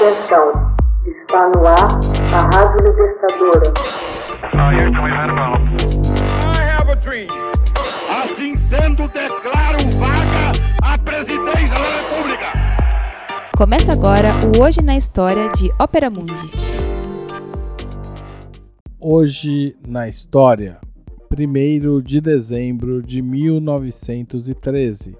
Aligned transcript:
Atenção, 0.00 0.48
está 1.04 1.50
no 1.50 1.66
ar 1.66 2.00
a 2.32 2.56
Rádio 2.56 2.86
Libertadora. 2.86 3.70
I 6.46 6.62
have 6.62 6.90
a 6.90 6.94
dream. 6.94 7.28
Assim 8.08 8.56
sendo, 8.56 9.06
declaro 9.08 9.76
vaga 9.98 10.52
a 10.82 10.96
presidência 10.96 11.74
da 11.74 11.84
República. 11.98 12.46
Começa 13.54 13.92
agora 13.92 14.30
o 14.56 14.62
Hoje 14.62 14.80
na 14.80 14.96
História 14.96 15.50
de 15.50 15.68
Ópera 15.78 16.08
Mundi. 16.08 16.50
Hoje 18.98 19.76
na 19.86 20.08
História, 20.08 20.78
1 21.30 22.00
de 22.00 22.22
dezembro 22.22 23.02
de 23.02 23.20
1913, 23.20 25.14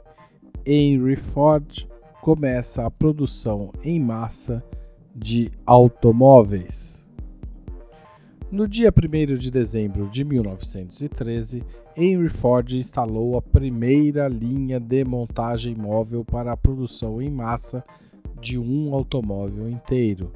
Henry 0.64 1.16
Ford 1.16 1.89
começa 2.21 2.84
a 2.84 2.91
produção 2.91 3.71
em 3.82 3.98
massa 3.98 4.62
de 5.14 5.50
automóveis. 5.64 7.07
No 8.50 8.68
dia 8.68 8.93
1 8.93 9.39
de 9.39 9.50
dezembro 9.50 10.08
de 10.08 10.25
1913, 10.25 11.63
Henry 11.96 12.29
Ford 12.29 12.72
instalou 12.72 13.36
a 13.36 13.43
primeira 13.43 14.29
linha 14.29 14.79
de 14.79 15.04
montagem 15.04 15.75
móvel 15.75 16.25
para 16.25 16.53
a 16.53 16.57
produção 16.57 17.22
em 17.22 17.30
massa 17.30 17.85
de 18.41 18.58
um 18.58 18.94
automóvel 18.94 19.68
inteiro. 19.68 20.32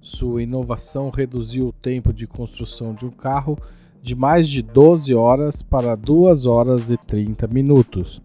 Sua 0.00 0.42
inovação 0.42 1.10
reduziu 1.10 1.68
o 1.68 1.72
tempo 1.72 2.12
de 2.12 2.26
construção 2.26 2.94
de 2.94 3.06
um 3.06 3.10
carro 3.10 3.58
de 4.00 4.14
mais 4.14 4.48
de 4.48 4.62
12 4.62 5.14
horas 5.14 5.60
para 5.60 5.94
2 5.94 6.46
horas 6.46 6.90
e 6.90 6.96
30 6.96 7.46
minutos. 7.48 8.22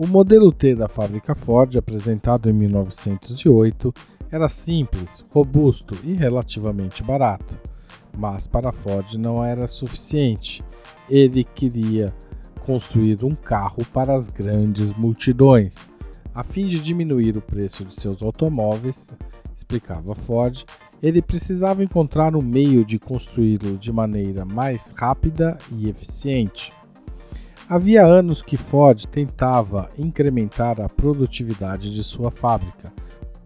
O 0.00 0.06
modelo 0.06 0.52
T 0.52 0.76
da 0.76 0.86
fábrica 0.86 1.34
Ford, 1.34 1.76
apresentado 1.76 2.48
em 2.48 2.52
1908, 2.52 3.92
era 4.30 4.48
simples, 4.48 5.26
robusto 5.28 5.96
e 6.04 6.14
relativamente 6.14 7.02
barato. 7.02 7.58
Mas 8.16 8.46
para 8.46 8.70
Ford 8.70 9.14
não 9.14 9.44
era 9.44 9.66
suficiente. 9.66 10.62
Ele 11.10 11.42
queria 11.42 12.14
construir 12.64 13.24
um 13.24 13.34
carro 13.34 13.84
para 13.92 14.14
as 14.14 14.28
grandes 14.28 14.92
multidões. 14.92 15.92
A 16.32 16.44
fim 16.44 16.66
de 16.66 16.78
diminuir 16.78 17.36
o 17.36 17.42
preço 17.42 17.84
de 17.84 17.92
seus 17.92 18.22
automóveis, 18.22 19.16
explicava 19.56 20.14
Ford, 20.14 20.62
ele 21.02 21.20
precisava 21.20 21.82
encontrar 21.82 22.36
um 22.36 22.42
meio 22.42 22.84
de 22.84 23.00
construí-lo 23.00 23.76
de 23.76 23.92
maneira 23.92 24.44
mais 24.44 24.94
rápida 24.96 25.58
e 25.76 25.88
eficiente. 25.88 26.77
Havia 27.70 28.02
anos 28.02 28.40
que 28.40 28.56
Ford 28.56 29.04
tentava 29.08 29.90
incrementar 29.98 30.80
a 30.80 30.88
produtividade 30.88 31.94
de 31.94 32.02
sua 32.02 32.30
fábrica. 32.30 32.90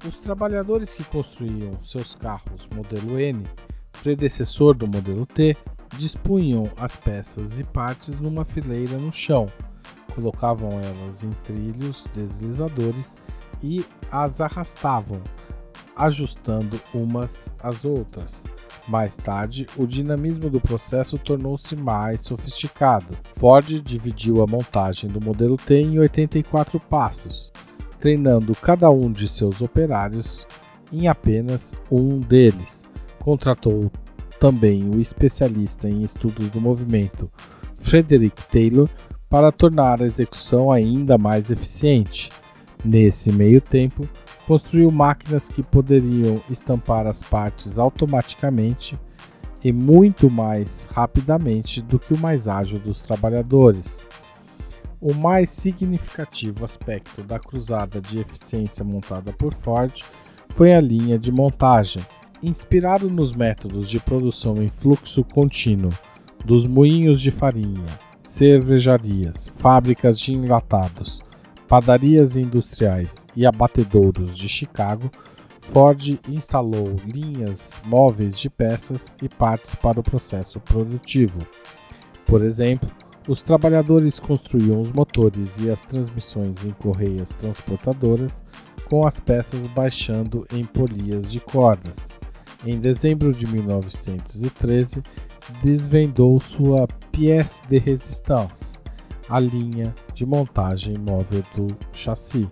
Os 0.06 0.16
trabalhadores 0.16 0.94
que 0.94 1.02
construíam 1.02 1.72
seus 1.82 2.14
carros 2.14 2.68
modelo 2.72 3.18
N, 3.18 3.44
predecessor 4.00 4.76
do 4.76 4.86
modelo 4.86 5.26
T, 5.26 5.56
dispunham 5.98 6.70
as 6.78 6.94
peças 6.94 7.58
e 7.58 7.64
partes 7.64 8.20
numa 8.20 8.44
fileira 8.44 8.96
no 8.96 9.10
chão, 9.10 9.46
colocavam 10.14 10.70
elas 10.70 11.24
em 11.24 11.30
trilhos 11.42 12.04
deslizadores 12.14 13.18
e 13.60 13.84
as 14.08 14.40
arrastavam, 14.40 15.20
ajustando 15.96 16.80
umas 16.94 17.52
às 17.62 17.84
outras. 17.84 18.44
Mais 18.88 19.16
tarde, 19.16 19.66
o 19.76 19.86
dinamismo 19.86 20.50
do 20.50 20.60
processo 20.60 21.18
tornou-se 21.18 21.76
mais 21.76 22.22
sofisticado. 22.22 23.16
Ford 23.36 23.80
dividiu 23.80 24.42
a 24.42 24.46
montagem 24.46 25.08
do 25.08 25.20
modelo 25.20 25.56
T 25.56 25.76
em 25.76 25.98
84 25.98 26.80
passos, 26.80 27.52
treinando 28.00 28.54
cada 28.56 28.90
um 28.90 29.10
de 29.12 29.28
seus 29.28 29.60
operários 29.60 30.46
em 30.92 31.06
apenas 31.06 31.74
um 31.90 32.18
deles. 32.18 32.84
Contratou 33.20 33.90
também 34.40 34.90
o 34.90 35.00
especialista 35.00 35.88
em 35.88 36.02
estudos 36.02 36.50
do 36.50 36.60
movimento 36.60 37.30
Frederick 37.76 38.42
Taylor 38.48 38.88
para 39.30 39.52
tornar 39.52 40.02
a 40.02 40.04
execução 40.04 40.70
ainda 40.70 41.16
mais 41.16 41.50
eficiente. 41.50 42.28
Nesse 42.84 43.30
meio 43.30 43.60
tempo, 43.60 44.08
construiu 44.46 44.90
máquinas 44.90 45.48
que 45.48 45.62
poderiam 45.62 46.40
estampar 46.50 47.06
as 47.06 47.22
partes 47.22 47.78
automaticamente 47.78 48.96
e 49.64 49.72
muito 49.72 50.30
mais 50.30 50.86
rapidamente 50.92 51.80
do 51.80 51.98
que 51.98 52.14
o 52.14 52.18
mais 52.18 52.48
ágil 52.48 52.78
dos 52.78 53.00
trabalhadores. 53.00 54.08
O 55.00 55.14
mais 55.14 55.50
significativo 55.50 56.64
aspecto 56.64 57.22
da 57.22 57.38
cruzada 57.38 58.00
de 58.00 58.20
eficiência 58.20 58.84
montada 58.84 59.32
por 59.32 59.52
Ford 59.52 59.92
foi 60.50 60.72
a 60.72 60.80
linha 60.80 61.18
de 61.18 61.32
montagem. 61.32 62.02
Inspirado 62.42 63.08
nos 63.08 63.32
métodos 63.32 63.88
de 63.88 64.00
produção 64.00 64.62
em 64.62 64.68
fluxo 64.68 65.24
contínuo 65.24 65.92
dos 66.44 66.66
moinhos 66.66 67.20
de 67.20 67.30
farinha, 67.30 67.86
cervejarias, 68.22 69.48
fábricas 69.58 70.18
de 70.18 70.32
enlatados, 70.32 71.20
padarias 71.72 72.36
industriais 72.36 73.26
e 73.34 73.46
abatedouros 73.46 74.36
de 74.36 74.46
Chicago, 74.46 75.10
Ford 75.58 76.20
instalou 76.28 76.96
linhas 77.06 77.80
móveis 77.86 78.38
de 78.38 78.50
peças 78.50 79.16
e 79.22 79.26
partes 79.26 79.74
para 79.74 79.98
o 79.98 80.02
processo 80.02 80.60
produtivo. 80.60 81.38
Por 82.26 82.44
exemplo, 82.44 82.90
os 83.26 83.40
trabalhadores 83.40 84.20
construíam 84.20 84.82
os 84.82 84.92
motores 84.92 85.60
e 85.60 85.70
as 85.70 85.82
transmissões 85.82 86.62
em 86.62 86.72
correias 86.72 87.30
transportadoras, 87.30 88.42
com 88.84 89.06
as 89.06 89.18
peças 89.18 89.66
baixando 89.68 90.46
em 90.52 90.64
polias 90.64 91.32
de 91.32 91.40
cordas. 91.40 92.10
Em 92.66 92.78
dezembro 92.78 93.32
de 93.32 93.46
1913, 93.46 95.02
desvendou 95.64 96.38
sua 96.38 96.86
pièce 97.10 97.66
de 97.66 97.78
résistance, 97.78 98.81
a 99.32 99.40
linha 99.40 99.94
de 100.14 100.26
montagem 100.26 100.98
móvel 100.98 101.42
do 101.56 101.74
chassi. 101.90 102.46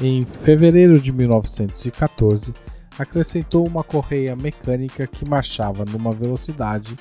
Em 0.00 0.24
fevereiro 0.24 0.98
de 0.98 1.12
1914, 1.12 2.54
acrescentou 2.98 3.66
uma 3.66 3.84
correia 3.84 4.34
mecânica 4.34 5.06
que 5.06 5.28
marchava 5.28 5.84
numa 5.84 6.10
velocidade 6.10 6.96